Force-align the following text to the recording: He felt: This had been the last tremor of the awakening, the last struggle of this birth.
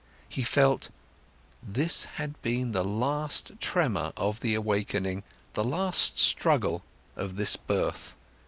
He 0.27 0.41
felt: 0.41 0.89
This 1.61 2.05
had 2.05 2.41
been 2.41 2.71
the 2.71 2.83
last 2.83 3.51
tremor 3.59 4.13
of 4.17 4.39
the 4.39 4.55
awakening, 4.55 5.21
the 5.53 5.63
last 5.63 6.17
struggle 6.17 6.81
of 7.15 7.35
this 7.35 7.55
birth. 7.55 8.15